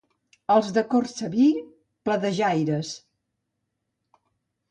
Els 0.53 0.69
de 0.77 0.83
Cortsaví, 0.93 1.49
pledejaires. 2.09 2.93